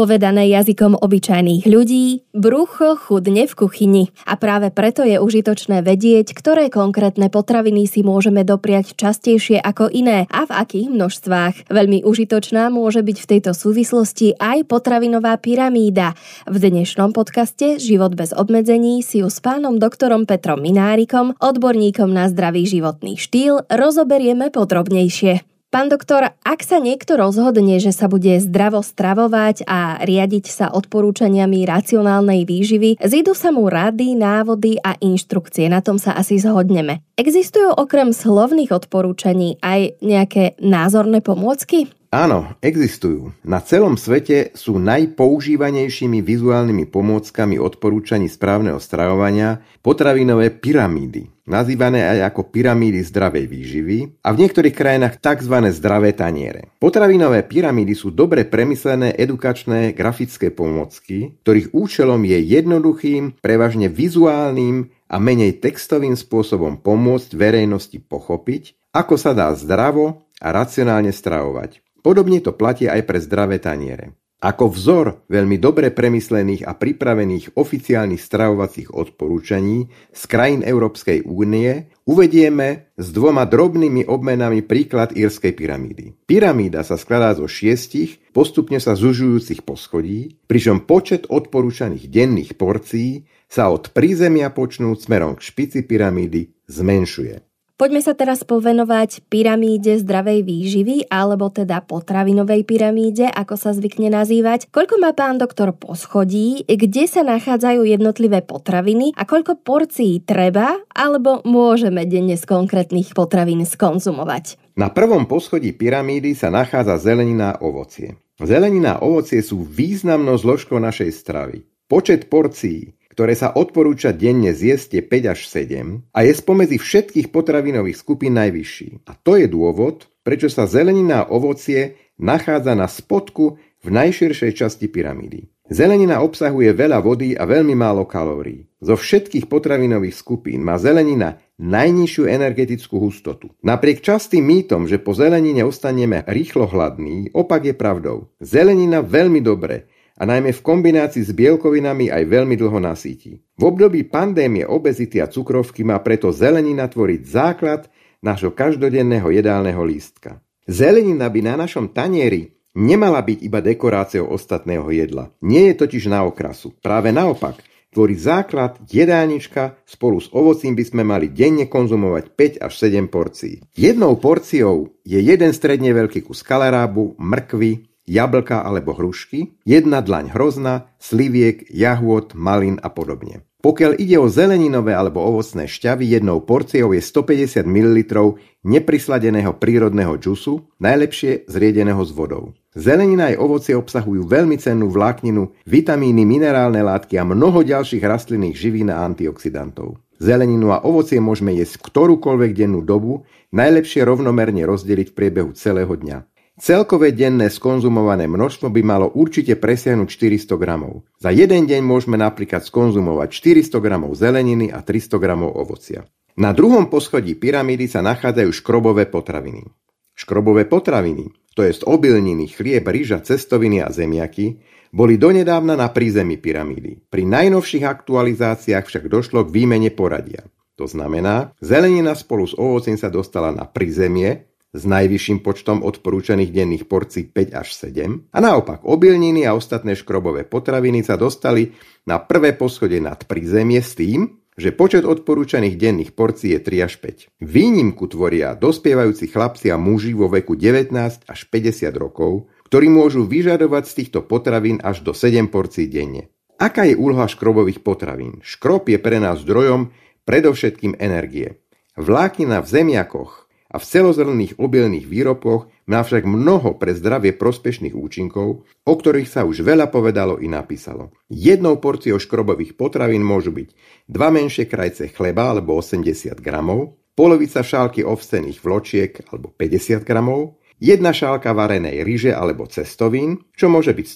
Povedané 0.00 0.48
jazykom 0.48 0.96
obyčajných 0.96 1.68
ľudí, 1.68 2.24
brucho 2.32 2.96
chudne 2.96 3.44
v 3.44 3.52
kuchyni. 3.52 4.04
A 4.24 4.40
práve 4.40 4.72
preto 4.72 5.04
je 5.04 5.20
užitočné 5.20 5.84
vedieť, 5.84 6.32
ktoré 6.32 6.72
konkrétne 6.72 7.28
potraviny 7.28 7.84
si 7.84 8.00
môžeme 8.00 8.40
dopriať 8.40 8.96
častejšie 8.96 9.60
ako 9.60 9.92
iné 9.92 10.24
a 10.32 10.48
v 10.48 10.56
akých 10.56 10.88
množstvách. 10.88 11.68
Veľmi 11.68 12.08
užitočná 12.08 12.72
môže 12.72 13.04
byť 13.04 13.16
v 13.20 13.28
tejto 13.28 13.52
súvislosti 13.52 14.40
aj 14.40 14.72
potravinová 14.72 15.36
pyramída. 15.36 16.16
V 16.48 16.56
dnešnom 16.56 17.12
podcaste 17.12 17.76
Život 17.76 18.16
bez 18.16 18.32
obmedzení 18.32 19.04
si 19.04 19.20
ju 19.20 19.28
s 19.28 19.44
pánom 19.44 19.76
doktorom 19.76 20.24
Petrom 20.24 20.64
Minárikom, 20.64 21.36
odborníkom 21.36 22.08
na 22.08 22.24
zdravý 22.32 22.64
životný 22.64 23.20
štýl, 23.20 23.68
rozoberieme 23.68 24.48
podrobnejšie. 24.48 25.59
Pán 25.70 25.86
doktor, 25.86 26.34
ak 26.42 26.66
sa 26.66 26.82
niekto 26.82 27.14
rozhodne, 27.14 27.78
že 27.78 27.94
sa 27.94 28.10
bude 28.10 28.42
zdravo 28.42 28.82
stravovať 28.82 29.70
a 29.70 30.02
riadiť 30.02 30.50
sa 30.50 30.66
odporúčaniami 30.74 31.62
racionálnej 31.62 32.42
výživy, 32.42 32.98
zídu 32.98 33.38
sa 33.38 33.54
mu 33.54 33.70
rady, 33.70 34.18
návody 34.18 34.82
a 34.82 34.98
inštrukcie, 34.98 35.70
na 35.70 35.78
tom 35.78 35.94
sa 35.94 36.18
asi 36.18 36.42
zhodneme. 36.42 37.06
Existujú 37.14 37.70
okrem 37.70 38.10
slovných 38.10 38.74
odporúčaní 38.74 39.62
aj 39.62 40.02
nejaké 40.02 40.58
názorné 40.58 41.22
pomôcky? 41.22 41.86
Áno, 42.10 42.58
existujú. 42.58 43.30
Na 43.46 43.62
celom 43.62 43.94
svete 43.94 44.50
sú 44.58 44.82
najpoužívanejšími 44.82 46.18
vizuálnymi 46.26 46.90
pomôckami 46.90 47.54
odporúčaní 47.62 48.26
správneho 48.26 48.82
stravovania 48.82 49.62
potravinové 49.78 50.50
pyramídy, 50.50 51.30
nazývané 51.46 52.10
aj 52.10 52.34
ako 52.34 52.50
pyramídy 52.50 53.06
zdravej 53.06 53.46
výživy 53.46 53.98
a 54.26 54.34
v 54.34 54.40
niektorých 54.42 54.74
krajinách 54.74 55.22
tzv. 55.22 55.54
zdravé 55.70 56.10
taniere. 56.10 56.74
Potravinové 56.82 57.46
pyramídy 57.46 57.94
sú 57.94 58.10
dobre 58.10 58.42
premyslené 58.42 59.14
edukačné 59.14 59.94
grafické 59.94 60.50
pomôcky, 60.50 61.38
ktorých 61.46 61.70
účelom 61.70 62.26
je 62.26 62.42
jednoduchým, 62.42 63.38
prevažne 63.38 63.86
vizuálnym 63.86 64.90
a 65.06 65.16
menej 65.22 65.62
textovým 65.62 66.18
spôsobom 66.18 66.74
pomôcť 66.82 67.38
verejnosti 67.38 68.02
pochopiť, 68.02 68.74
ako 68.90 69.14
sa 69.14 69.30
dá 69.30 69.54
zdravo 69.54 70.26
a 70.42 70.50
racionálne 70.50 71.14
stravovať. 71.14 71.86
Podobne 72.00 72.40
to 72.40 72.56
platí 72.56 72.88
aj 72.88 73.04
pre 73.04 73.18
zdravé 73.20 73.60
taniere. 73.60 74.16
Ako 74.40 74.72
vzor 74.72 75.28
veľmi 75.28 75.60
dobre 75.60 75.92
premyslených 75.92 76.64
a 76.64 76.72
pripravených 76.72 77.60
oficiálnych 77.60 78.24
stravovacích 78.24 78.88
odporúčaní 78.88 79.92
z 80.16 80.22
krajín 80.24 80.64
Európskej 80.64 81.28
únie 81.28 81.92
uvedieme 82.08 82.88
s 82.96 83.12
dvoma 83.12 83.44
drobnými 83.44 84.08
obmenami 84.08 84.64
príklad 84.64 85.12
írskej 85.12 85.52
pyramídy. 85.52 86.16
Pyramída 86.24 86.80
sa 86.88 86.96
skladá 86.96 87.36
zo 87.36 87.44
šiestich, 87.44 88.16
postupne 88.32 88.80
sa 88.80 88.96
zužujúcich 88.96 89.60
poschodí, 89.60 90.40
pričom 90.48 90.88
počet 90.88 91.28
odporúčaných 91.28 92.08
denných 92.08 92.56
porcií 92.56 93.28
sa 93.44 93.68
od 93.68 93.92
prízemia 93.92 94.48
počnúť 94.56 95.04
smerom 95.04 95.36
k 95.36 95.44
špici 95.44 95.84
pyramídy 95.84 96.64
zmenšuje. 96.64 97.49
Poďme 97.80 98.04
sa 98.04 98.12
teraz 98.12 98.44
povenovať 98.44 99.24
pyramíde 99.32 99.96
zdravej 100.04 100.44
výživy, 100.44 101.08
alebo 101.08 101.48
teda 101.48 101.80
potravinovej 101.80 102.68
pyramíde, 102.68 103.32
ako 103.32 103.56
sa 103.56 103.72
zvykne 103.72 104.12
nazývať. 104.12 104.68
Koľko 104.68 105.00
má 105.00 105.16
pán 105.16 105.40
doktor 105.40 105.72
poschodí, 105.72 106.68
kde 106.68 107.08
sa 107.08 107.24
nachádzajú 107.24 107.80
jednotlivé 107.88 108.44
potraviny 108.44 109.16
a 109.16 109.24
koľko 109.24 109.64
porcií 109.64 110.20
treba 110.20 110.76
alebo 110.92 111.40
môžeme 111.48 112.04
denne 112.04 112.36
z 112.36 112.44
konkrétnych 112.44 113.16
potravín 113.16 113.64
skonzumovať? 113.64 114.76
Na 114.76 114.92
prvom 114.92 115.24
poschodí 115.24 115.72
pyramídy 115.72 116.36
sa 116.36 116.52
nachádza 116.52 117.00
zelenina 117.00 117.56
a 117.56 117.64
ovocie. 117.64 118.20
Zelenina 118.36 119.00
a 119.00 119.02
ovocie 119.08 119.40
sú 119.40 119.64
významnou 119.64 120.36
zložkou 120.36 120.76
našej 120.76 121.16
stravy. 121.16 121.64
Počet 121.88 122.28
porcií 122.28 122.99
ktoré 123.20 123.36
sa 123.36 123.52
odporúča 123.52 124.16
denne 124.16 124.56
zjesť 124.56 124.96
je 124.96 125.02
5 125.04 125.32
až 125.36 125.40
7 125.52 126.08
a 126.08 126.24
je 126.24 126.32
spomedzi 126.32 126.80
všetkých 126.80 127.28
potravinových 127.28 128.00
skupín 128.00 128.32
najvyšší. 128.40 129.04
A 129.04 129.12
to 129.12 129.36
je 129.36 129.44
dôvod, 129.44 130.08
prečo 130.24 130.48
sa 130.48 130.64
zelenina 130.64 131.28
a 131.28 131.28
ovocie 131.28 132.00
nachádza 132.16 132.72
na 132.72 132.88
spodku 132.88 133.60
v 133.84 133.88
najširšej 133.92 134.56
časti 134.56 134.88
pyramídy. 134.88 135.52
Zelenina 135.68 136.24
obsahuje 136.24 136.72
veľa 136.72 137.04
vody 137.04 137.36
a 137.36 137.44
veľmi 137.44 137.76
málo 137.76 138.08
kalórií. 138.08 138.64
Zo 138.80 138.96
všetkých 138.96 139.52
potravinových 139.52 140.16
skupín 140.16 140.64
má 140.64 140.80
zelenina 140.80 141.44
najnižšiu 141.60 142.24
energetickú 142.24 143.04
hustotu. 143.04 143.52
Napriek 143.60 144.00
častým 144.00 144.48
mýtom, 144.48 144.88
že 144.88 144.96
po 144.96 145.12
zelenine 145.12 145.60
ostaneme 145.68 146.24
rýchlo 146.24 146.64
hladní, 146.64 147.36
opak 147.36 147.68
je 147.68 147.74
pravdou. 147.76 148.32
Zelenina 148.40 149.04
veľmi 149.04 149.44
dobre 149.44 149.99
a 150.20 150.28
najmä 150.28 150.52
v 150.52 150.60
kombinácii 150.60 151.24
s 151.24 151.32
bielkovinami 151.32 152.12
aj 152.12 152.28
veľmi 152.28 152.52
dlho 152.60 152.76
nasíti. 152.76 153.40
V 153.56 153.62
období 153.64 154.04
pandémie 154.04 154.68
obezity 154.68 155.16
a 155.16 155.32
cukrovky 155.32 155.80
má 155.80 155.96
preto 156.04 156.28
zelenina 156.28 156.84
tvoriť 156.92 157.20
základ 157.24 157.88
nášho 158.20 158.52
každodenného 158.52 159.32
jedálneho 159.32 159.80
lístka. 159.80 160.44
Zelenina 160.68 161.32
by 161.32 161.40
na 161.40 161.54
našom 161.56 161.88
tanieri 161.88 162.52
nemala 162.76 163.24
byť 163.24 163.38
iba 163.40 163.64
dekoráciou 163.64 164.28
ostatného 164.28 164.92
jedla. 164.92 165.32
Nie 165.40 165.72
je 165.72 165.80
totiž 165.80 166.12
na 166.12 166.28
okrasu. 166.28 166.76
Práve 166.84 167.10
naopak, 167.10 167.58
tvorí 167.90 168.14
základ 168.14 168.78
jedálnička, 168.86 169.80
spolu 169.88 170.20
s 170.22 170.28
ovocím 170.30 170.76
by 170.76 170.84
sme 170.84 171.02
mali 171.02 171.32
denne 171.32 171.66
konzumovať 171.66 172.24
5 172.60 172.66
až 172.66 172.72
7 172.76 173.08
porcií. 173.10 173.64
Jednou 173.74 174.14
porciou 174.20 174.94
je 175.02 175.18
jeden 175.18 175.50
stredne 175.50 175.90
veľký 175.90 176.22
kus 176.22 176.44
kalerábu, 176.46 177.18
mrkvy, 177.18 177.89
jablka 178.10 178.66
alebo 178.66 178.90
hrušky, 178.98 179.54
jedna 179.62 180.02
dlaň 180.02 180.34
hrozna, 180.34 180.90
sliviek, 180.98 181.70
jahôd, 181.70 182.34
malín 182.34 182.82
a 182.82 182.90
podobne. 182.90 183.46
Pokiaľ 183.60 184.00
ide 184.00 184.16
o 184.16 184.24
zeleninové 184.24 184.96
alebo 184.96 185.20
ovocné 185.20 185.68
šťavy, 185.68 186.16
jednou 186.16 186.40
porciou 186.40 186.96
je 186.96 187.04
150 187.04 187.68
ml 187.68 188.40
neprisladeného 188.64 189.52
prírodného 189.60 190.16
džusu, 190.16 190.64
najlepšie 190.80 191.44
zriedeného 191.44 192.00
s 192.00 192.08
vodou. 192.08 192.56
Zelenina 192.72 193.28
aj 193.28 193.36
ovocie 193.36 193.76
obsahujú 193.76 194.24
veľmi 194.24 194.56
cennú 194.56 194.88
vlákninu, 194.88 195.52
vitamíny, 195.68 196.24
minerálne 196.24 196.80
látky 196.80 197.20
a 197.20 197.24
mnoho 197.28 197.60
ďalších 197.60 198.00
rastlinných 198.00 198.56
živín 198.56 198.88
a 198.88 199.04
antioxidantov. 199.04 200.00
Zeleninu 200.16 200.72
a 200.72 200.80
ovocie 200.80 201.20
môžeme 201.20 201.52
jesť 201.52 201.84
ktorúkoľvek 201.84 202.52
dennú 202.56 202.80
dobu, 202.80 203.28
najlepšie 203.52 204.04
rovnomerne 204.08 204.64
rozdeliť 204.64 205.12
v 205.12 205.16
priebehu 205.16 205.50
celého 205.52 205.92
dňa. 205.92 206.29
Celkové 206.60 207.16
denné 207.16 207.48
skonzumované 207.48 208.28
množstvo 208.28 208.68
by 208.68 208.84
malo 208.84 209.08
určite 209.16 209.56
presiahnuť 209.56 210.08
400 210.12 210.60
gramov. 210.60 211.08
Za 211.16 211.32
jeden 211.32 211.64
deň 211.64 211.80
môžeme 211.80 212.20
napríklad 212.20 212.60
skonzumovať 212.60 213.32
400 213.32 213.80
gramov 213.80 214.12
zeleniny 214.12 214.68
a 214.68 214.84
300 214.84 215.16
gramov 215.16 215.56
ovocia. 215.56 216.04
Na 216.36 216.52
druhom 216.52 216.92
poschodí 216.92 217.32
pyramídy 217.32 217.88
sa 217.88 218.04
nachádzajú 218.04 218.52
škrobové 218.52 219.08
potraviny. 219.08 219.72
Škrobové 220.12 220.68
potraviny, 220.68 221.32
to 221.56 221.64
jest 221.64 221.80
obilniny, 221.88 222.52
chlieb, 222.52 222.84
ryža, 222.84 223.24
cestoviny 223.24 223.80
a 223.80 223.88
zemiaky, 223.88 224.60
boli 224.92 225.16
donedávna 225.16 225.80
na 225.80 225.88
prízemí 225.88 226.36
pyramídy. 226.36 227.08
Pri 227.08 227.24
najnovších 227.24 227.88
aktualizáciách 227.88 228.84
však 228.84 229.08
došlo 229.08 229.48
k 229.48 229.54
výmene 229.54 229.88
poradia. 229.88 230.44
To 230.76 230.84
znamená, 230.84 231.56
zelenina 231.64 232.12
spolu 232.12 232.44
s 232.44 232.52
ovocím 232.52 233.00
sa 233.00 233.08
dostala 233.08 233.48
na 233.48 233.64
prízemie, 233.64 234.49
s 234.70 234.82
najvyšším 234.86 235.42
počtom 235.42 235.82
odporúčaných 235.82 236.50
denných 236.54 236.84
porcií 236.86 237.26
5 237.26 237.58
až 237.58 237.68
7 237.74 238.30
a 238.30 238.38
naopak 238.38 238.86
obilniny 238.86 239.42
a 239.42 239.58
ostatné 239.58 239.98
škrobové 239.98 240.46
potraviny 240.46 241.02
sa 241.02 241.18
dostali 241.18 241.74
na 242.06 242.22
prvé 242.22 242.54
poschodie 242.54 243.02
nad 243.02 243.18
prízemie 243.26 243.82
s 243.82 243.98
tým, 243.98 244.40
že 244.60 244.76
počet 244.76 245.08
odporúčaných 245.08 245.74
denných 245.80 246.12
porcií 246.12 246.52
je 246.54 246.60
3 246.60 246.86
až 246.86 246.92
5. 247.00 247.40
Výnimku 247.40 248.04
tvoria 248.12 248.52
dospievajúci 248.52 249.32
chlapci 249.32 249.72
a 249.72 249.80
muži 249.80 250.12
vo 250.12 250.28
veku 250.28 250.52
19 250.52 250.92
až 251.24 251.40
50 251.48 251.90
rokov, 251.96 252.52
ktorí 252.68 252.92
môžu 252.92 253.24
vyžadovať 253.24 253.84
z 253.88 253.92
týchto 254.04 254.20
potravín 254.28 254.78
až 254.84 255.00
do 255.00 255.16
7 255.16 255.48
porcií 255.48 255.88
denne. 255.88 256.28
Aká 256.60 256.84
je 256.84 256.92
úloha 256.92 257.24
škrobových 257.24 257.80
potravín? 257.80 258.44
Škrob 258.44 258.84
je 258.92 259.00
pre 259.00 259.16
nás 259.16 259.40
zdrojom 259.40 259.96
predovšetkým 260.28 261.00
energie. 261.00 261.64
Vláknina 261.96 262.60
v 262.60 262.68
zemiakoch 262.68 263.39
a 263.70 263.76
v 263.78 263.84
celozrnných 263.86 264.58
obilných 264.58 265.06
výrobkoch 265.06 265.70
má 265.86 266.02
však 266.02 266.26
mnoho 266.26 266.74
pre 266.74 266.90
zdravie 266.90 267.30
prospešných 267.38 267.94
účinkov, 267.94 268.66
o 268.66 268.92
ktorých 268.94 269.30
sa 269.30 269.46
už 269.46 269.62
veľa 269.62 269.94
povedalo 269.94 270.42
i 270.42 270.50
napísalo. 270.50 271.14
Jednou 271.30 271.78
porciou 271.78 272.18
škrobových 272.18 272.74
potravín 272.74 273.22
môžu 273.22 273.54
byť 273.54 273.68
dva 274.10 274.34
menšie 274.34 274.66
krajce 274.66 275.14
chleba 275.14 275.54
alebo 275.54 275.78
80 275.78 276.34
gramov, 276.42 276.98
polovica 277.14 277.62
šálky 277.62 278.02
ovsených 278.02 278.58
vločiek 278.58 279.12
alebo 279.30 279.54
50 279.54 280.02
gramov, 280.02 280.58
jedna 280.82 281.14
šálka 281.14 281.54
varenej 281.54 282.02
ryže 282.02 282.32
alebo 282.34 282.66
cestovín, 282.66 283.46
čo 283.54 283.70
môže 283.70 283.94
byť 283.94 284.06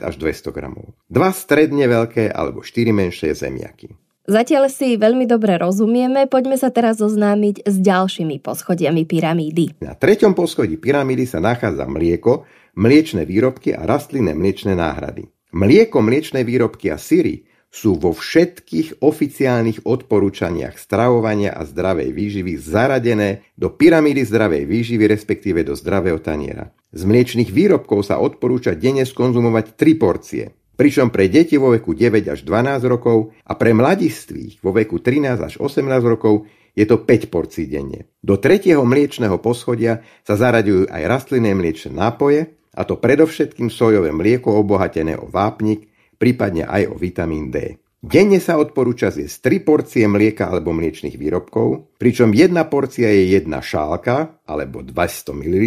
150 0.00 0.06
až 0.06 0.14
200 0.16 0.56
gramov, 0.56 0.96
dva 1.12 1.34
stredne 1.36 1.84
veľké 1.84 2.32
alebo 2.32 2.64
4 2.64 2.96
menšie 2.96 3.36
zemiaky. 3.36 4.05
Zatiaľ 4.26 4.66
si 4.66 4.98
veľmi 4.98 5.22
dobre 5.30 5.54
rozumieme, 5.54 6.26
poďme 6.26 6.58
sa 6.58 6.74
teraz 6.74 6.98
zoznámiť 6.98 7.62
s 7.62 7.78
ďalšími 7.78 8.42
poschodiami 8.42 9.06
pyramídy. 9.06 9.78
Na 9.78 9.94
treťom 9.94 10.34
poschodí 10.34 10.74
pyramídy 10.82 11.30
sa 11.30 11.38
nachádza 11.38 11.86
mlieko, 11.86 12.42
mliečne 12.74 13.22
výrobky 13.22 13.70
a 13.70 13.86
rastlinné 13.86 14.34
mliečne 14.34 14.74
náhrady. 14.74 15.30
Mlieko, 15.54 16.02
mliečne 16.02 16.42
výrobky 16.42 16.90
a 16.90 16.98
syry 16.98 17.46
sú 17.70 18.02
vo 18.02 18.10
všetkých 18.10 18.98
oficiálnych 18.98 19.86
odporúčaniach 19.86 20.74
stravovania 20.74 21.54
a 21.54 21.62
zdravej 21.62 22.10
výživy 22.10 22.52
zaradené 22.58 23.46
do 23.54 23.70
pyramídy 23.70 24.26
zdravej 24.26 24.66
výživy, 24.66 25.06
respektíve 25.06 25.62
do 25.62 25.78
zdravého 25.78 26.18
taniera. 26.18 26.74
Z 26.90 27.06
mliečných 27.06 27.52
výrobkov 27.52 28.10
sa 28.10 28.18
odporúča 28.18 28.74
denne 28.74 29.06
skonzumovať 29.06 29.78
3 29.78 30.02
porcie, 30.02 30.56
pričom 30.76 31.08
pre 31.10 31.26
deti 31.32 31.56
vo 31.56 31.72
veku 31.72 31.96
9 31.96 32.28
až 32.28 32.44
12 32.44 32.84
rokov 32.86 33.32
a 33.48 33.56
pre 33.56 33.72
mladistvých 33.72 34.60
vo 34.60 34.70
veku 34.76 35.00
13 35.00 35.40
až 35.40 35.54
18 35.58 35.82
rokov 36.04 36.46
je 36.76 36.84
to 36.84 37.02
5 37.02 37.32
porcií 37.32 37.66
denne. 37.66 38.12
Do 38.20 38.36
tretieho 38.36 38.84
mliečného 38.84 39.40
poschodia 39.40 40.04
sa 40.22 40.36
zaraďujú 40.36 40.92
aj 40.92 41.02
rastlinné 41.08 41.56
mliečne 41.56 41.96
nápoje, 41.96 42.52
a 42.76 42.84
to 42.84 43.00
predovšetkým 43.00 43.72
sojové 43.72 44.12
mlieko 44.12 44.52
obohatené 44.52 45.16
o 45.16 45.32
vápnik, 45.32 45.88
prípadne 46.20 46.68
aj 46.68 46.92
o 46.92 46.94
vitamín 47.00 47.48
D. 47.48 47.80
Denne 48.04 48.38
sa 48.38 48.60
odporúča 48.60 49.08
zjesť 49.08 49.64
3 49.64 49.66
porcie 49.66 50.04
mlieka 50.04 50.52
alebo 50.52 50.76
mliečných 50.76 51.16
výrobkov, 51.16 51.96
pričom 51.96 52.36
jedna 52.36 52.68
porcia 52.68 53.08
je 53.08 53.40
jedna 53.40 53.64
šálka 53.64 54.44
alebo 54.44 54.84
200 54.84 55.32
ml, 55.32 55.64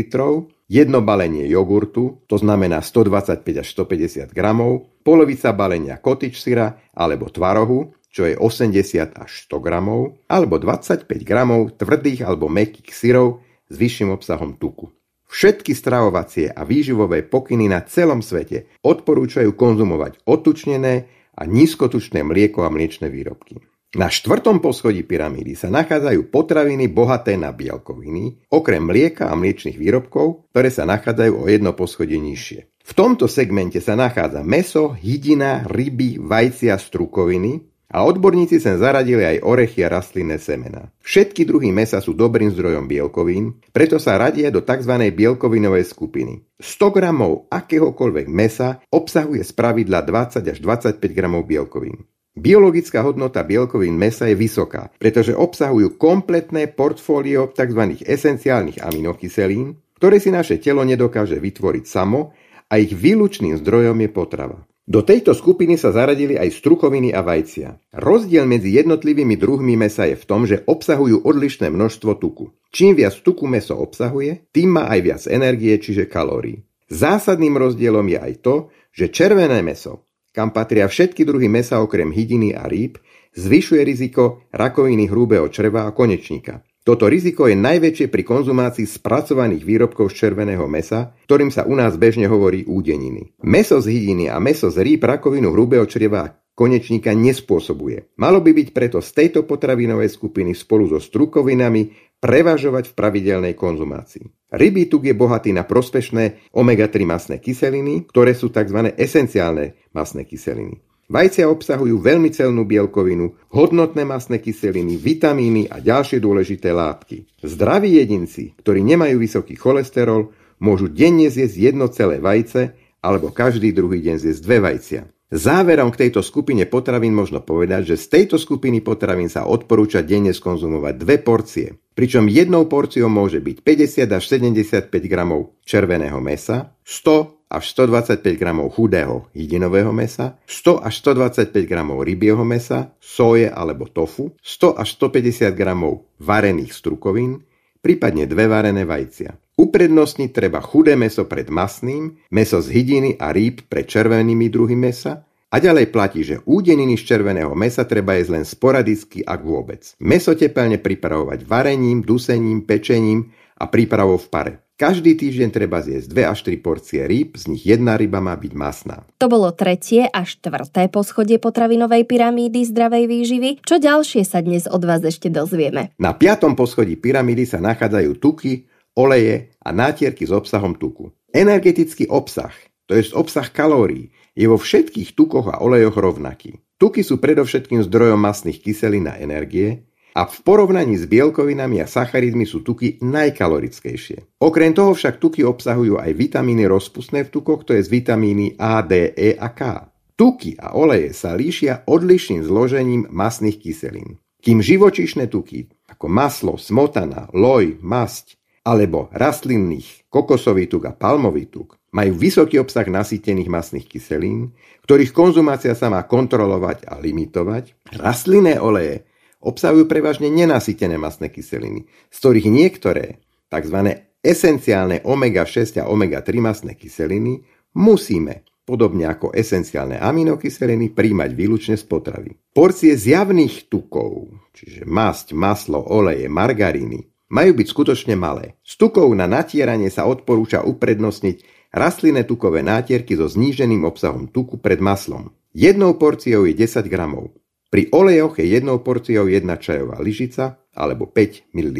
jedno 0.70 1.02
balenie 1.02 1.50
jogurtu, 1.50 2.22
to 2.30 2.38
znamená 2.38 2.80
125 2.86 3.42
až 3.42 3.68
150 3.74 4.32
gramov, 4.32 4.88
polovica 5.02 5.50
balenia 5.52 5.98
kotič 5.98 6.38
syra 6.38 6.78
alebo 6.94 7.28
tvarohu, 7.28 7.98
čo 8.14 8.30
je 8.30 8.38
80 8.38 9.18
až 9.18 9.32
100 9.50 9.66
gramov, 9.66 10.22
alebo 10.30 10.62
25 10.62 11.10
gramov 11.26 11.74
tvrdých 11.76 12.26
alebo 12.26 12.50
mekých 12.50 12.94
syrov 12.94 13.42
s 13.70 13.76
vyšším 13.76 14.14
obsahom 14.14 14.58
tuku. 14.58 14.94
Všetky 15.30 15.78
stravovacie 15.78 16.50
a 16.50 16.66
výživové 16.66 17.22
pokyny 17.22 17.70
na 17.70 17.86
celom 17.86 18.26
svete 18.26 18.66
odporúčajú 18.82 19.54
konzumovať 19.54 20.26
otučnené 20.26 21.06
a 21.38 21.42
nízkotučné 21.46 22.26
mlieko 22.26 22.66
a 22.66 22.74
mliečne 22.74 23.14
výrobky. 23.14 23.62
Na 23.98 24.06
štvrtom 24.06 24.62
poschodí 24.62 25.02
pyramídy 25.02 25.58
sa 25.58 25.74
nachádzajú 25.74 26.30
potraviny 26.30 26.86
bohaté 26.94 27.42
na 27.42 27.50
bielkoviny, 27.50 28.46
okrem 28.54 28.86
mlieka 28.86 29.26
a 29.26 29.34
mliečných 29.34 29.82
výrobkov, 29.82 30.46
ktoré 30.54 30.70
sa 30.70 30.86
nachádzajú 30.86 31.34
o 31.34 31.50
jedno 31.50 31.74
poschodie 31.74 32.22
nižšie. 32.22 32.70
V 32.86 32.92
tomto 32.94 33.26
segmente 33.26 33.82
sa 33.82 33.98
nachádza 33.98 34.46
meso, 34.46 34.94
hydina, 34.94 35.66
ryby, 35.66 36.22
vajcia, 36.22 36.78
strukoviny, 36.78 37.66
a 37.90 38.06
odborníci 38.06 38.62
sem 38.62 38.78
zaradili 38.78 39.26
aj 39.26 39.42
orechy 39.42 39.82
a 39.82 39.90
rastlinné 39.90 40.38
semena. 40.38 40.94
Všetky 41.02 41.42
druhy 41.42 41.74
mesa 41.74 41.98
sú 41.98 42.14
dobrým 42.14 42.54
zdrojom 42.54 42.86
bielkovín, 42.86 43.58
preto 43.74 43.98
sa 43.98 44.22
radia 44.22 44.54
do 44.54 44.62
tzv. 44.62 44.94
bielkovinovej 45.10 45.90
skupiny. 45.90 46.46
100 46.62 46.94
gramov 46.94 47.50
akéhokoľvek 47.50 48.30
mesa 48.30 48.78
obsahuje 48.94 49.42
z 49.42 49.52
pravidla 49.58 50.06
20 50.06 50.46
až 50.46 50.58
25 50.62 51.02
gramov 51.18 51.50
bielkovín. 51.50 52.06
Biologická 52.40 53.04
hodnota 53.04 53.44
bielkovín 53.44 54.00
mesa 54.00 54.24
je 54.32 54.40
vysoká, 54.40 54.88
pretože 54.96 55.36
obsahujú 55.36 56.00
kompletné 56.00 56.72
portfólio 56.72 57.52
tzv. 57.52 58.00
esenciálnych 58.08 58.80
aminokyselín, 58.80 59.76
ktoré 60.00 60.24
si 60.24 60.32
naše 60.32 60.56
telo 60.64 60.88
nedokáže 60.88 61.36
vytvoriť 61.36 61.84
samo 61.84 62.32
a 62.72 62.80
ich 62.80 62.96
výlučným 62.96 63.60
zdrojom 63.60 64.00
je 64.00 64.10
potrava. 64.16 64.64
Do 64.88 65.04
tejto 65.04 65.36
skupiny 65.36 65.76
sa 65.76 65.92
zaradili 65.92 66.40
aj 66.40 66.64
strukoviny 66.64 67.12
a 67.12 67.22
vajcia. 67.22 68.00
Rozdiel 68.00 68.48
medzi 68.48 68.72
jednotlivými 68.72 69.36
druhmi 69.36 69.76
mesa 69.76 70.08
je 70.08 70.16
v 70.16 70.26
tom, 70.26 70.48
že 70.48 70.64
obsahujú 70.64 71.28
odlišné 71.28 71.68
množstvo 71.70 72.18
tuku. 72.24 72.56
Čím 72.72 72.98
viac 72.98 73.20
tuku 73.20 73.46
meso 73.52 73.76
obsahuje, 73.76 74.48
tým 74.56 74.80
má 74.80 74.88
aj 74.88 75.00
viac 75.04 75.24
energie, 75.28 75.76
čiže 75.76 76.08
kalórií. 76.08 76.64
Zásadným 76.90 77.54
rozdielom 77.60 78.08
je 78.10 78.18
aj 78.18 78.34
to, 78.42 78.56
že 78.90 79.14
červené 79.14 79.62
meso, 79.62 80.09
kam 80.34 80.54
patria 80.54 80.86
všetky 80.90 81.26
druhy 81.26 81.50
mesa 81.50 81.82
okrem 81.82 82.14
hydiny 82.14 82.54
a 82.56 82.70
rýb, 82.70 82.98
zvyšuje 83.38 83.82
riziko 83.86 84.44
rakoviny 84.54 85.10
hrubého 85.10 85.48
čreva 85.50 85.86
a 85.86 85.94
konečníka. 85.94 86.66
Toto 86.80 87.06
riziko 87.06 87.46
je 87.46 87.60
najväčšie 87.60 88.10
pri 88.10 88.24
konzumácii 88.26 88.88
spracovaných 88.88 89.62
výrobkov 89.62 90.10
z 90.10 90.26
červeného 90.26 90.66
mesa, 90.66 91.14
ktorým 91.30 91.54
sa 91.54 91.68
u 91.68 91.78
nás 91.78 92.00
bežne 92.00 92.26
hovorí 92.26 92.66
údeniny. 92.66 93.36
Meso 93.46 93.78
z 93.78 93.94
hydiny 93.94 94.26
a 94.32 94.42
meso 94.42 94.74
z 94.74 94.82
rýb 94.82 95.06
rakovinu 95.06 95.54
hrubého 95.54 95.86
čreva 95.86 96.40
konečníka 96.58 97.16
nespôsobuje. 97.16 98.12
Malo 98.20 98.44
by 98.44 98.52
byť 98.52 98.68
preto 98.76 99.00
z 99.00 99.16
tejto 99.16 99.48
potravinovej 99.48 100.12
skupiny 100.12 100.52
spolu 100.52 100.92
so 100.92 101.00
strukovinami 101.00 102.09
prevažovať 102.20 102.92
v 102.92 102.98
pravidelnej 103.00 103.56
konzumácii. 103.56 104.52
Rybí 104.52 104.92
tuk 104.92 105.08
je 105.08 105.16
bohatý 105.16 105.56
na 105.56 105.64
prospešné 105.64 106.52
omega-3 106.54 106.96
masné 107.08 107.36
kyseliny, 107.40 108.08
ktoré 108.10 108.36
sú 108.36 108.52
tzv. 108.52 108.92
esenciálne 108.98 109.80
masné 109.96 110.28
kyseliny. 110.28 110.84
Vajcia 111.10 111.50
obsahujú 111.50 111.98
veľmi 112.06 112.30
celnú 112.30 112.70
bielkovinu, 112.70 113.34
hodnotné 113.50 114.06
masné 114.06 114.38
kyseliny, 114.38 114.94
vitamíny 114.94 115.66
a 115.66 115.82
ďalšie 115.82 116.22
dôležité 116.22 116.70
látky. 116.70 117.26
Zdraví 117.42 117.98
jedinci, 117.98 118.54
ktorí 118.62 118.86
nemajú 118.86 119.18
vysoký 119.18 119.58
cholesterol, 119.58 120.30
môžu 120.62 120.86
denne 120.86 121.26
zjesť 121.26 121.56
jedno 121.74 121.90
celé 121.90 122.22
vajce 122.22 122.78
alebo 123.02 123.34
každý 123.34 123.74
druhý 123.74 124.06
deň 124.06 124.16
zjesť 124.22 124.42
dve 124.46 124.58
vajcia. 124.62 125.02
Záverom 125.30 125.94
k 125.94 126.10
tejto 126.10 126.26
skupine 126.26 126.66
potravín 126.66 127.14
možno 127.14 127.46
povedať, 127.46 127.94
že 127.94 128.02
z 128.02 128.06
tejto 128.18 128.42
skupiny 128.42 128.82
potravín 128.82 129.30
sa 129.30 129.46
odporúča 129.46 130.02
denne 130.02 130.34
skonzumovať 130.34 130.94
dve 130.98 131.22
porcie, 131.22 131.78
pričom 131.94 132.26
jednou 132.26 132.66
porciou 132.66 133.14
môže 133.14 133.38
byť 133.38 133.62
50 133.62 134.10
až 134.10 134.24
75 134.26 134.90
gramov 135.06 135.54
červeného 135.62 136.18
mesa, 136.18 136.74
100 136.82 137.46
až 137.46 137.64
125 137.78 138.26
gramov 138.42 138.74
chudého 138.74 139.30
hydinového 139.38 139.94
mesa, 139.94 140.42
100 140.50 140.82
až 140.82 140.94
125 140.98 141.54
gramov 141.70 142.02
rybieho 142.02 142.42
mesa, 142.42 142.98
soje 142.98 143.54
alebo 143.54 143.86
tofu, 143.86 144.34
100 144.42 144.82
až 144.82 144.98
150 144.98 145.54
gramov 145.54 146.10
varených 146.18 146.74
strukovín, 146.74 147.46
prípadne 147.86 148.26
dve 148.26 148.50
varené 148.50 148.82
vajcia. 148.82 149.49
Uprednostniť 149.60 150.32
treba 150.32 150.64
chudé 150.64 150.96
meso 150.96 151.28
pred 151.28 151.52
masným, 151.52 152.16
meso 152.32 152.64
z 152.64 152.72
hydiny 152.80 153.20
a 153.20 153.36
rýb 153.36 153.68
pred 153.68 153.84
červenými 153.84 154.48
druhy 154.48 154.80
mesa 154.80 155.28
a 155.52 155.60
ďalej 155.60 155.92
platí, 155.92 156.24
že 156.24 156.40
údeniny 156.48 156.96
z 156.96 157.04
červeného 157.04 157.52
mesa 157.60 157.84
treba 157.84 158.16
jesť 158.16 158.40
len 158.40 158.46
sporadicky, 158.48 159.20
ak 159.20 159.44
vôbec. 159.44 159.84
Meso 160.00 160.32
tepelne 160.32 160.80
pripravovať 160.80 161.44
varením, 161.44 162.00
dusením, 162.08 162.64
pečením 162.64 163.36
a 163.60 163.68
prípravou 163.68 164.16
v 164.16 164.28
pare. 164.32 164.54
Každý 164.80 165.20
týždeň 165.20 165.52
treba 165.52 165.84
zjesť 165.84 166.08
2 166.08 166.32
až 166.32 166.40
3 166.48 166.64
porcie 166.64 167.04
rýb, 167.04 167.36
z 167.36 167.52
nich 167.52 167.68
jedna 167.68 168.00
ryba 168.00 168.24
má 168.24 168.40
byť 168.40 168.54
masná. 168.56 169.04
To 169.20 169.28
bolo 169.28 169.52
tretie 169.52 170.08
a 170.08 170.24
štvrté 170.24 170.88
poschodie 170.88 171.36
potravinovej 171.36 172.08
pyramídy 172.08 172.64
zdravej 172.64 173.12
výživy. 173.12 173.50
Čo 173.60 173.84
ďalšie 173.84 174.24
sa 174.24 174.40
dnes 174.40 174.72
od 174.72 174.80
vás 174.88 175.04
ešte 175.04 175.28
dozvieme? 175.28 175.92
Na 176.00 176.16
piatom 176.16 176.56
poschodí 176.56 176.96
pyramídy 176.96 177.44
sa 177.44 177.60
nachádzajú 177.60 178.12
tuky, 178.24 178.72
oleje 179.00 179.56
a 179.64 179.72
nátierky 179.72 180.28
s 180.28 180.36
obsahom 180.36 180.76
tuku. 180.76 181.16
Energetický 181.32 182.12
obsah, 182.12 182.52
to 182.84 183.00
je 183.00 183.16
obsah 183.16 183.48
kalórií, 183.48 184.12
je 184.36 184.44
vo 184.52 184.60
všetkých 184.60 185.16
tukoch 185.16 185.48
a 185.48 185.64
olejoch 185.64 185.96
rovnaký. 185.96 186.60
Tuky 186.76 187.04
sú 187.08 187.24
predovšetkým 187.24 187.80
zdrojom 187.88 188.20
masných 188.20 188.60
kyselín 188.60 189.08
a 189.08 189.16
energie, 189.16 189.88
a 190.18 190.26
v 190.26 190.38
porovnaní 190.42 190.98
s 190.98 191.06
bielkovinami 191.06 191.80
a 191.80 191.88
sacharidmi 191.88 192.44
sú 192.44 192.66
tuky 192.66 192.98
najkalorickejšie. 193.00 194.42
Okrem 194.42 194.74
toho 194.74 194.98
však 194.98 195.22
tuky 195.22 195.46
obsahujú 195.46 196.02
aj 196.02 196.12
vitamíny 196.18 196.66
rozpustné 196.66 197.30
v 197.30 197.32
tukoch, 197.32 197.62
to 197.64 197.78
je 197.78 197.86
z 197.86 197.90
vitamíny 197.94 198.58
A, 198.58 198.82
D, 198.82 199.14
E 199.14 199.38
a 199.38 199.50
K. 199.54 199.86
Tuky 200.18 200.60
a 200.60 200.76
oleje 200.76 201.16
sa 201.16 201.38
líšia 201.38 201.88
odlišným 201.88 202.44
zložením 202.44 203.08
masných 203.08 203.62
kyselín. 203.62 204.20
Kým 204.40 204.64
živočíšne 204.64 205.28
tuky, 205.28 205.68
ako 205.88 206.08
maslo, 206.08 206.56
smotana, 206.56 207.28
loj, 207.36 207.80
masť, 207.80 208.39
alebo 208.64 209.12
rastlinných 209.12 210.10
kokosový 210.12 210.68
tuk 210.68 210.88
a 210.88 210.94
palmový 210.94 211.48
tuk, 211.48 211.80
majú 211.90 212.14
vysoký 212.18 212.62
obsah 212.62 212.86
nasýtených 212.86 213.50
masných 213.50 213.90
kyselín, 213.90 214.54
ktorých 214.86 215.14
konzumácia 215.14 215.74
sa 215.74 215.90
má 215.90 216.06
kontrolovať 216.06 216.86
a 216.86 217.02
limitovať. 217.02 217.74
Rastlinné 217.98 218.62
oleje 218.62 219.10
obsahujú 219.42 219.88
prevažne 219.90 220.30
nenasytené 220.30 221.00
masné 221.00 221.32
kyseliny, 221.32 221.88
z 222.12 222.16
ktorých 222.20 222.48
niektoré, 222.52 223.24
tzv. 223.50 223.78
esenciálne 224.22 225.02
omega-6 225.08 225.80
a 225.82 225.90
omega-3 225.90 226.30
masné 226.44 226.72
kyseliny, 226.76 227.42
musíme, 227.74 228.46
podobne 228.68 229.10
ako 229.10 229.34
esenciálne 229.34 229.98
aminokyseliny, 229.98 230.94
príjmať 230.94 231.32
výlučne 231.34 231.76
z 231.80 231.86
potravy. 231.90 232.38
Porcie 232.54 232.94
zjavných 232.94 233.66
tukov, 233.66 234.30
čiže 234.54 234.86
masť, 234.86 235.34
maslo, 235.34 235.82
oleje, 235.82 236.30
margaríny, 236.30 237.10
majú 237.30 237.52
byť 237.56 237.68
skutočne 237.70 238.14
malé. 238.18 238.58
Z 238.66 238.82
tukov 238.82 239.14
na 239.14 239.30
natieranie 239.30 239.94
sa 239.94 240.10
odporúča 240.10 240.66
uprednostniť 240.66 241.70
rastlinné 241.74 242.26
tukové 242.26 242.66
nátierky 242.66 243.14
so 243.14 243.30
zníženým 243.30 243.86
obsahom 243.86 244.30
tuku 244.30 244.58
pred 244.58 244.82
maslom. 244.82 245.30
Jednou 245.54 245.98
porciou 245.98 246.46
je 246.46 246.54
10 246.54 246.86
gramov. 246.90 247.34
Pri 247.70 247.86
olejoch 247.94 248.42
je 248.42 248.50
jednou 248.50 248.82
porciou 248.82 249.30
jedna 249.30 249.62
čajová 249.62 250.02
lyžica 250.02 250.58
alebo 250.74 251.06
5 251.06 251.54
ml. 251.54 251.80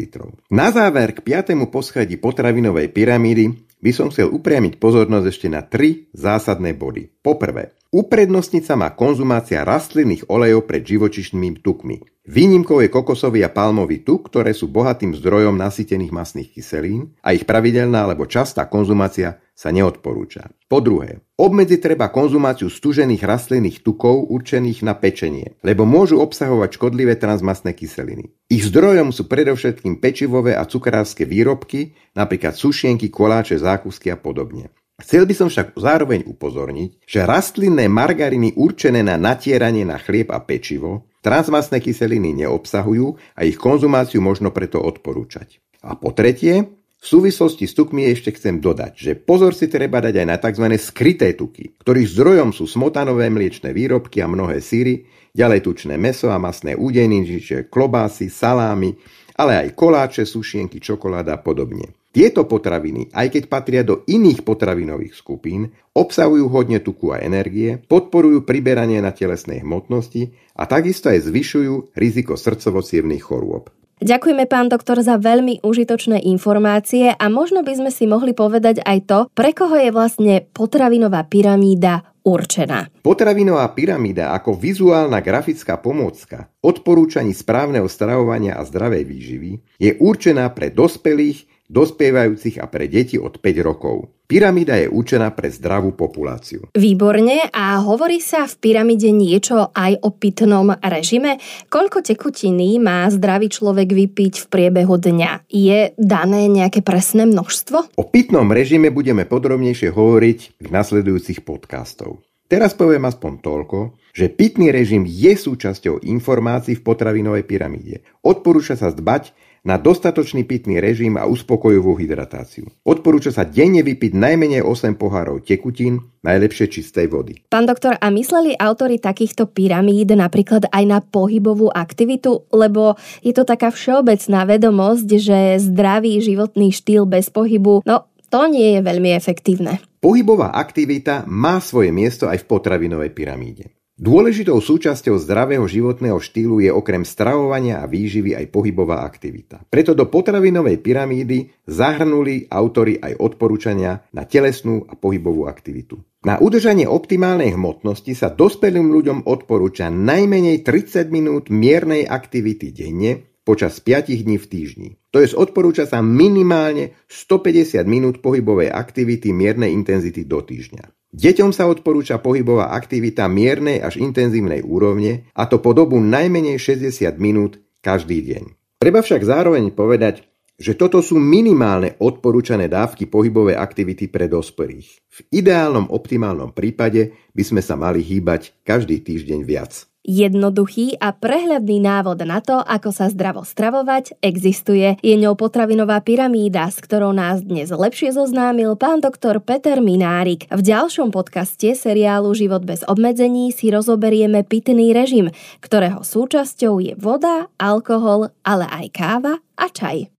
Na 0.54 0.70
záver 0.70 1.18
k 1.18 1.26
piatému 1.26 1.66
poschodí 1.66 2.14
potravinovej 2.14 2.94
pyramídy 2.94 3.50
by 3.82 3.90
som 3.90 4.12
chcel 4.14 4.30
upriamiť 4.30 4.78
pozornosť 4.78 5.26
ešte 5.26 5.48
na 5.50 5.66
tri 5.66 6.06
zásadné 6.14 6.78
body. 6.78 7.10
Poprvé, 7.24 7.79
uprednostniť 7.90 8.62
sa 8.62 8.74
má 8.78 8.94
konzumácia 8.94 9.66
rastlinných 9.66 10.30
olejov 10.30 10.66
pred 10.70 10.86
živočišnými 10.86 11.62
tukmi. 11.62 11.98
Výnimkou 12.30 12.78
je 12.78 12.92
kokosový 12.92 13.42
a 13.42 13.50
palmový 13.50 14.06
tuk, 14.06 14.30
ktoré 14.30 14.54
sú 14.54 14.70
bohatým 14.70 15.18
zdrojom 15.18 15.58
nasýtených 15.58 16.14
masných 16.14 16.54
kyselín 16.54 17.18
a 17.26 17.34
ich 17.34 17.42
pravidelná 17.42 18.06
alebo 18.06 18.30
častá 18.30 18.70
konzumácia 18.70 19.42
sa 19.60 19.74
neodporúča. 19.74 20.54
Po 20.70 20.78
druhé, 20.78 21.26
obmedziť 21.36 21.80
treba 21.82 22.08
konzumáciu 22.08 22.70
stužených 22.70 23.26
rastlinných 23.26 23.82
tukov 23.82 24.30
určených 24.30 24.86
na 24.86 24.94
pečenie, 24.94 25.58
lebo 25.66 25.82
môžu 25.84 26.22
obsahovať 26.22 26.78
škodlivé 26.78 27.18
transmasné 27.18 27.74
kyseliny. 27.74 28.30
Ich 28.46 28.64
zdrojom 28.70 29.10
sú 29.10 29.26
predovšetkým 29.26 29.98
pečivové 29.98 30.54
a 30.54 30.64
cukrárske 30.64 31.26
výrobky, 31.26 31.98
napríklad 32.14 32.54
sušienky, 32.54 33.10
koláče, 33.10 33.58
zákusky 33.58 34.08
a 34.08 34.16
podobne. 34.16 34.70
Chcel 35.00 35.24
by 35.24 35.34
som 35.34 35.48
však 35.48 35.76
zároveň 35.80 36.28
upozorniť, 36.28 37.04
že 37.08 37.24
rastlinné 37.24 37.88
margariny 37.88 38.52
určené 38.54 39.00
na 39.00 39.16
natieranie 39.16 39.88
na 39.88 39.96
chlieb 39.96 40.28
a 40.28 40.38
pečivo 40.44 41.08
transmasné 41.24 41.80
kyseliny 41.80 42.32
neobsahujú 42.44 43.36
a 43.36 43.40
ich 43.44 43.60
konzumáciu 43.60 44.24
možno 44.24 44.52
preto 44.52 44.80
odporúčať. 44.80 45.60
A 45.84 45.96
po 45.96 46.12
tretie, 46.12 46.68
v 47.00 47.06
súvislosti 47.08 47.64
s 47.64 47.72
tukmi 47.72 48.04
ešte 48.12 48.36
chcem 48.36 48.60
dodať, 48.60 48.92
že 48.92 49.12
pozor 49.16 49.56
si 49.56 49.72
treba 49.72 50.04
dať 50.04 50.20
aj 50.20 50.26
na 50.28 50.36
tzv. 50.36 50.66
skryté 50.76 51.32
tuky, 51.32 51.80
ktorých 51.80 52.12
zdrojom 52.12 52.52
sú 52.52 52.68
smotanové 52.68 53.32
mliečne 53.32 53.72
výrobky 53.72 54.20
a 54.20 54.28
mnohé 54.28 54.60
síry, 54.60 55.08
ďalej 55.32 55.64
tučné 55.64 55.96
meso 55.96 56.28
a 56.28 56.36
masné 56.36 56.76
údejny, 56.76 57.24
čiže 57.24 57.72
klobásy, 57.72 58.28
salámy, 58.28 59.00
ale 59.40 59.64
aj 59.64 59.68
koláče, 59.72 60.28
sušienky, 60.28 60.76
čokoláda 60.76 61.40
a 61.40 61.42
podobne. 61.42 61.99
Tieto 62.10 62.42
potraviny, 62.42 63.14
aj 63.14 63.38
keď 63.38 63.42
patria 63.46 63.82
do 63.86 64.02
iných 64.02 64.42
potravinových 64.42 65.14
skupín, 65.14 65.70
obsahujú 65.94 66.50
hodne 66.50 66.82
tuku 66.82 67.14
a 67.14 67.22
energie, 67.22 67.78
podporujú 67.86 68.42
priberanie 68.42 68.98
na 68.98 69.14
telesnej 69.14 69.62
hmotnosti 69.62 70.34
a 70.58 70.66
takisto 70.66 71.06
aj 71.06 71.30
zvyšujú 71.30 71.94
riziko 71.94 72.34
srdcovo 72.34 72.82
chorôb. 73.22 73.70
Ďakujeme, 74.00 74.48
pán 74.50 74.72
doktor, 74.72 74.98
za 75.06 75.20
veľmi 75.20 75.62
užitočné 75.62 76.24
informácie 76.24 77.12
a 77.14 77.26
možno 77.28 77.60
by 77.60 77.78
sme 77.78 77.90
si 77.92 78.08
mohli 78.08 78.32
povedať 78.32 78.80
aj 78.80 78.98
to, 79.06 79.18
pre 79.30 79.52
koho 79.54 79.76
je 79.76 79.92
vlastne 79.92 80.40
potravinová 80.50 81.28
pyramída 81.28 82.10
určená. 82.24 82.88
Potravinová 83.04 83.68
pyramída 83.76 84.32
ako 84.32 84.56
vizuálna 84.56 85.20
grafická 85.20 85.76
pomôcka 85.76 86.48
odporúčaní 86.64 87.36
správneho 87.36 87.86
stravovania 87.92 88.56
a 88.56 88.64
zdravej 88.64 89.04
výživy 89.04 89.50
je 89.76 89.92
určená 90.00 90.48
pre 90.56 90.72
dospelých, 90.72 91.59
dospievajúcich 91.70 92.58
a 92.58 92.66
pre 92.66 92.90
deti 92.90 93.14
od 93.14 93.38
5 93.38 93.62
rokov. 93.62 94.10
Pyramída 94.26 94.78
je 94.78 94.86
určená 94.86 95.34
pre 95.34 95.50
zdravú 95.50 95.94
populáciu. 95.94 96.70
Výborne 96.74 97.50
a 97.50 97.82
hovorí 97.82 98.22
sa 98.22 98.46
v 98.46 98.54
pyramíde 98.62 99.10
niečo 99.10 99.74
aj 99.74 100.02
o 100.06 100.14
pitnom 100.14 100.70
režime? 100.82 101.38
Koľko 101.66 102.02
tekutiny 102.02 102.78
má 102.78 103.10
zdravý 103.10 103.50
človek 103.50 103.90
vypiť 103.90 104.34
v 104.42 104.46
priebehu 104.46 104.98
dňa? 104.98 105.50
Je 105.50 105.94
dané 105.98 106.46
nejaké 106.46 106.82
presné 106.82 107.26
množstvo? 107.26 107.98
O 107.98 108.06
pitnom 108.06 108.46
režime 108.50 108.94
budeme 108.94 109.26
podrobnejšie 109.26 109.90
hovoriť 109.90 110.62
v 110.62 110.66
nasledujúcich 110.70 111.42
podcastov. 111.42 112.22
Teraz 112.50 112.74
poviem 112.74 113.06
aspoň 113.06 113.32
toľko, 113.46 113.78
že 114.10 114.26
pitný 114.26 114.74
režim 114.74 115.06
je 115.06 115.38
súčasťou 115.38 116.02
informácií 116.02 116.78
v 116.78 116.82
potravinovej 116.82 117.46
pyramíde. 117.46 118.02
Odporúča 118.26 118.74
sa 118.74 118.90
zdbať 118.90 119.30
na 119.64 119.76
dostatočný 119.76 120.48
pitný 120.48 120.80
režim 120.80 121.16
a 121.20 121.28
uspokojivú 121.28 121.96
hydratáciu. 121.96 122.68
Odporúča 122.84 123.32
sa 123.34 123.44
denne 123.44 123.84
vypiť 123.84 124.12
najmenej 124.16 124.62
8 124.64 124.96
pohárov 124.96 125.44
tekutín, 125.44 126.00
najlepšie 126.24 126.66
čistej 126.68 127.08
vody. 127.12 127.40
Pán 127.48 127.68
doktor, 127.68 127.96
a 128.00 128.06
mysleli 128.12 128.56
autory 128.56 129.00
takýchto 129.00 129.48
pyramíd 129.50 130.12
napríklad 130.16 130.68
aj 130.72 130.84
na 130.84 130.98
pohybovú 131.04 131.72
aktivitu? 131.72 132.48
Lebo 132.52 132.96
je 133.20 133.32
to 133.36 133.44
taká 133.44 133.72
všeobecná 133.72 134.44
vedomosť, 134.48 135.08
že 135.16 135.38
zdravý 135.60 136.20
životný 136.20 136.72
štýl 136.72 137.08
bez 137.08 137.28
pohybu, 137.32 137.84
no 137.84 138.10
to 138.30 138.46
nie 138.46 138.78
je 138.78 138.80
veľmi 138.86 139.10
efektívne. 139.10 139.82
Pohybová 140.00 140.54
aktivita 140.54 141.28
má 141.28 141.58
svoje 141.58 141.90
miesto 141.90 142.30
aj 142.30 142.46
v 142.46 142.48
potravinovej 142.48 143.10
pyramíde. 143.12 143.79
Dôležitou 144.00 144.56
súčasťou 144.64 145.20
zdravého 145.20 145.68
životného 145.68 146.16
štýlu 146.16 146.64
je 146.64 146.72
okrem 146.72 147.04
stravovania 147.04 147.84
a 147.84 147.86
výživy 147.86 148.32
aj 148.32 148.48
pohybová 148.48 149.04
aktivita. 149.04 149.68
Preto 149.68 149.92
do 149.92 150.08
potravinovej 150.08 150.80
pyramídy 150.80 151.52
zahrnuli 151.68 152.48
autory 152.48 152.96
aj 152.96 153.20
odporúčania 153.20 154.00
na 154.16 154.24
telesnú 154.24 154.88
a 154.88 154.96
pohybovú 154.96 155.44
aktivitu. 155.44 156.00
Na 156.24 156.40
udržanie 156.40 156.88
optimálnej 156.88 157.52
hmotnosti 157.52 158.16
sa 158.16 158.32
dospelým 158.32 158.88
ľuďom 158.88 159.28
odporúča 159.28 159.92
najmenej 159.92 160.64
30 160.64 161.12
minút 161.12 161.52
miernej 161.52 162.08
aktivity 162.08 162.72
denne 162.72 163.20
počas 163.44 163.84
5 163.84 164.16
dní 164.16 164.40
v 164.40 164.46
týždni. 164.48 164.88
To 165.12 165.20
je 165.20 165.28
odporúča 165.36 165.84
sa 165.84 166.00
minimálne 166.00 166.96
150 167.04 167.84
minút 167.84 168.24
pohybovej 168.24 168.72
aktivity 168.72 169.36
miernej 169.36 169.76
intenzity 169.76 170.24
do 170.24 170.40
týždňa. 170.40 170.99
Deťom 171.10 171.50
sa 171.50 171.66
odporúča 171.66 172.22
pohybová 172.22 172.70
aktivita 172.70 173.26
miernej 173.26 173.82
až 173.82 173.98
intenzívnej 173.98 174.62
úrovne, 174.62 175.26
a 175.34 175.50
to 175.50 175.58
po 175.58 175.74
dobu 175.74 175.98
najmenej 175.98 176.54
60 176.54 177.18
minút 177.18 177.58
každý 177.82 178.22
deň. 178.22 178.44
Treba 178.78 179.02
však 179.02 179.26
zároveň 179.26 179.74
povedať, 179.74 180.22
že 180.54 180.78
toto 180.78 181.02
sú 181.02 181.18
minimálne 181.18 181.98
odporúčané 181.98 182.70
dávky 182.70 183.10
pohybovej 183.10 183.58
aktivity 183.58 184.06
pre 184.06 184.30
dospelých. 184.30 184.88
V 185.10 185.18
ideálnom 185.42 185.90
optimálnom 185.90 186.54
prípade 186.54 187.10
by 187.34 187.42
sme 187.42 187.64
sa 187.64 187.74
mali 187.74 188.06
hýbať 188.06 188.54
každý 188.62 189.02
týždeň 189.02 189.40
viac. 189.42 189.89
Jednoduchý 190.04 190.98
a 190.98 191.12
prehľadný 191.14 191.78
návod 191.80 192.24
na 192.24 192.42
to, 192.42 192.58
ako 192.58 192.88
sa 192.90 193.12
zdravo 193.12 193.46
stravovať, 193.46 194.18
existuje. 194.24 194.98
Je 195.04 195.14
ňou 195.14 195.38
potravinová 195.38 196.02
pyramída, 196.02 196.66
s 196.72 196.82
ktorou 196.82 197.14
nás 197.14 197.44
dnes 197.46 197.70
lepšie 197.70 198.16
zoznámil 198.16 198.74
pán 198.74 198.98
doktor 198.98 199.38
Peter 199.38 199.78
Minárik. 199.78 200.50
V 200.50 200.60
ďalšom 200.66 201.14
podcaste 201.14 201.78
seriálu 201.78 202.34
Život 202.34 202.66
bez 202.66 202.82
obmedzení 202.90 203.54
si 203.54 203.70
rozoberieme 203.70 204.42
pitný 204.42 204.90
režim, 204.90 205.30
ktorého 205.62 206.02
súčasťou 206.02 206.82
je 206.82 206.92
voda, 206.98 207.46
alkohol, 207.60 208.34
ale 208.42 208.66
aj 208.66 208.86
káva 208.90 209.38
a 209.54 209.70
čaj. 209.70 210.10